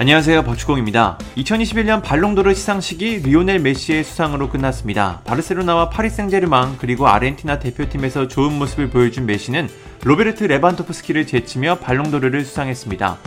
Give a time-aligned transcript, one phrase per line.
[0.00, 0.44] 안녕하세요.
[0.44, 1.18] 박주공입니다.
[1.36, 5.20] 2021년 발롱도르 시상식이 리오넬 메시의 수상으로 끝났습니다.
[5.26, 9.68] 바르셀로나와 파리 생제르망 그리고 아르헨티나 대표팀에서 좋은 모습을 보여준 메시는
[10.02, 13.18] 로베르트 레반도프스키를 제치며 발롱도르를 수상했습니다.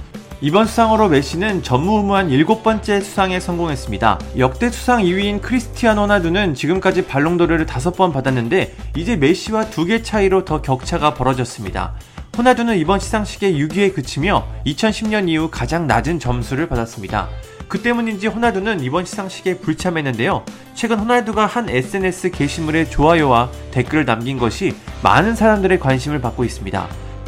[0.41, 4.19] 이번 수상으로 메시는 전무후무한 일곱 번째 수상에 성공했습니다.
[4.39, 10.63] 역대 수상 2위인 크리스티아노 호날두는 지금까지 발롱도르를 다섯 번 받았는데 이제 메시와 두개 차이로 더
[10.63, 11.93] 격차가 벌어졌습니다.
[12.35, 17.29] 호나두는 이번 시상식에 6위에 그치며 2010년 이후 가장 낮은 점수를 받았습니다.
[17.67, 20.43] 그 때문인지 호나두는 이번 시상식에 불참했는데요.
[20.73, 26.87] 최근 호나두가 한 SNS 게시물에 좋아요와 댓글을 남긴 것이 많은 사람들의 관심을 받고 있습니다.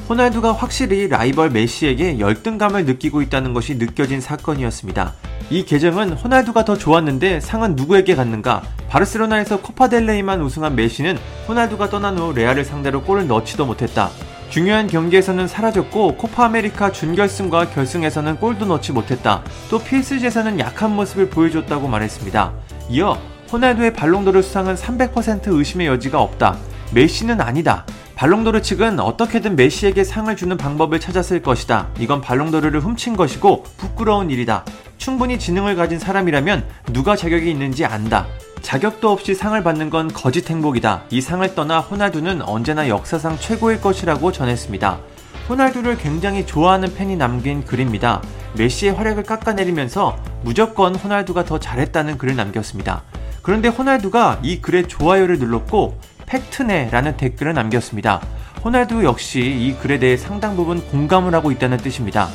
[0.09, 5.13] 호날두가 확실히 라이벌 메시에게 열등감을 느끼고 있다는 것이 느껴진 사건이었습니다.
[5.51, 8.63] 이 계정은 호날두가 더 좋았는데 상은 누구에게 갔는가?
[8.89, 11.17] 바르셀로나에서 코파델레이만 우승한 메시는
[11.47, 14.09] 호날두가 떠난 후 레알을 상대로 골을 넣지도 못했다.
[14.49, 19.43] 중요한 경기에서는 사라졌고 코파 아메리카 준결승과 결승에서는 골도 넣지 못했다.
[19.69, 22.53] 또 PSG에서는 약한 모습을 보여줬다고 말했습니다.
[22.89, 23.19] 이어
[23.51, 26.57] 호날두의 발롱도르 수상은 300% 의심의 여지가 없다.
[26.93, 27.85] 메시는 아니다.
[28.15, 31.89] 발롱도르 측은 어떻게든 메시에게 상을 주는 방법을 찾았을 것이다.
[31.99, 34.63] 이건 발롱도르를 훔친 것이고 부끄러운 일이다.
[34.97, 38.25] 충분히 지능을 가진 사람이라면 누가 자격이 있는지 안다.
[38.65, 41.03] 자격도 없이 상을 받는 건 거짓 행복이다.
[41.11, 44.97] 이 상을 떠나 호날두는 언제나 역사상 최고일 것이라고 전했습니다.
[45.47, 48.23] 호날두를 굉장히 좋아하는 팬이 남긴 글입니다.
[48.57, 53.03] 메시의 활약을 깎아내리면서 무조건 호날두가 더 잘했다는 글을 남겼습니다.
[53.43, 58.19] 그런데 호날두가 이 글에 좋아요를 눌렀고 팩트네라는 댓글을 남겼습니다.
[58.63, 62.29] 호날두 역시 이 글에 대해 상당 부분 공감을 하고 있다는 뜻입니다.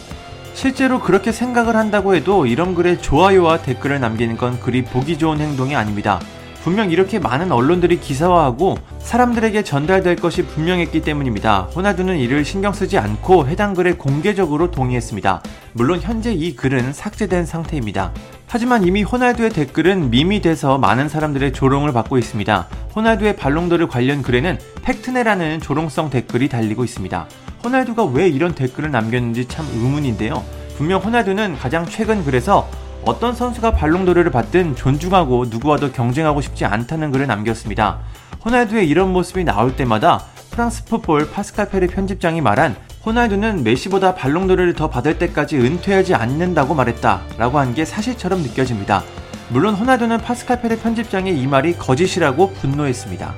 [0.55, 5.75] 실제로 그렇게 생각을 한다고 해도 이런 글에 좋아요와 댓글을 남기는 건 그리 보기 좋은 행동이
[5.75, 6.21] 아닙니다.
[6.63, 11.63] 분명 이렇게 많은 언론들이 기사화하고 사람들에게 전달될 것이 분명했기 때문입니다.
[11.75, 15.43] 호나두는 이를 신경 쓰지 않고 해당 글에 공개적으로 동의했습니다.
[15.73, 18.13] 물론 현재 이 글은 삭제된 상태입니다.
[18.47, 22.69] 하지만 이미 호날두의 댓글은 밈이 돼서 많은 사람들의 조롱을 받고 있습니다.
[22.95, 27.27] 호날두의 발롱도르 관련 글에는 팩트네라는 조롱성 댓글이 달리고 있습니다.
[27.65, 30.43] 호날두가 왜 이런 댓글을 남겼는지 참 의문인데요.
[30.77, 32.69] 분명 호날두는 가장 최근 글에서
[33.05, 37.99] 어떤 선수가 발롱도르를 받든 존중하고 누구와도 경쟁하고 싶지 않다는 글을 남겼습니다.
[38.45, 44.91] 호날두의 이런 모습이 나올 때마다 프랑스 풋볼 파스칼 페르 편집장이 말한 호날두는 메시보다 발롱도르를 더
[44.91, 49.03] 받을 때까지 은퇴하지 않는다고 말했다 라고 한 게 사실처럼 느껴집니다.
[49.49, 53.35] 물론 호날두는 파스칼 페르 편집장의 이 말이 거짓이라고 분노했습니다.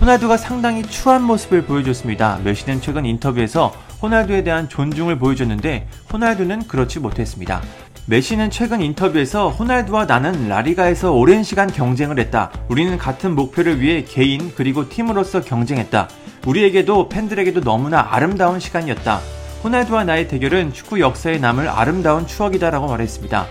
[0.00, 2.38] 호날두가 상당히 추한 모습을 보여줬습니다.
[2.44, 7.60] 메시는 최근 인터뷰에서 호날두에 대한 존중을 보여줬는데 호날두는 그렇지 못했습니다.
[8.06, 12.50] 메시는 최근 인터뷰에서 호날두와 나는 라리가에서 오랜 시간 경쟁을 했다.
[12.68, 16.08] 우리는 같은 목표를 위해 개인 그리고 팀으로서 경쟁했다.
[16.46, 19.20] 우리에게도 팬들에게도 너무나 아름다운 시간이었다.
[19.64, 23.46] 호날두와 나의 대결은 축구 역사에 남을 아름다운 추억이다라고 말했습니다.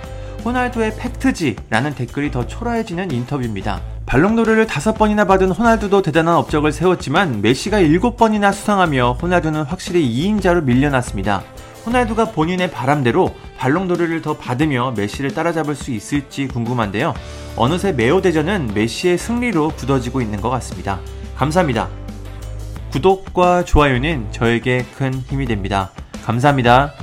[0.45, 3.96] 호날두의 팩트지라는 댓글이 더 초라해지는 인터뷰입니다.
[4.07, 10.63] 발롱도르를 다섯 번이나 받은 호날두도 대단한 업적을 세웠지만 메시가 일곱 번이나 수상하며 호날두는 확실히 2인자로
[10.63, 11.43] 밀려났습니다.
[11.85, 17.13] 호날두가 본인의 바람대로 발롱도르를 더 받으며 메시를 따라잡을 수 있을지 궁금한데요.
[17.57, 21.01] 어느새 메오 대전은 메시의 승리로 굳어지고 있는 것 같습니다.
[21.35, 21.89] 감사합니다.
[22.93, 25.91] 구독과 좋아요는 저에게 큰 힘이 됩니다.
[26.23, 26.93] 감사합니다.